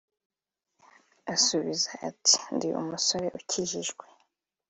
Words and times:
asubiza 1.33 1.87
agira 1.91 2.03
ati 2.11 2.35
“Ndi 2.55 2.67
umusore 2.81 3.27
ukijijwe 3.39 4.05